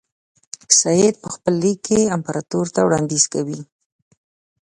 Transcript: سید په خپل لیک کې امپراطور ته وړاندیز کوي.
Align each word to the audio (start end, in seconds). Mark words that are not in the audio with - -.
سید 0.79 1.15
په 1.23 1.29
خپل 1.35 1.53
لیک 1.63 1.79
کې 1.87 2.11
امپراطور 2.15 2.65
ته 2.75 2.79
وړاندیز 2.83 3.23
کوي. 3.33 3.59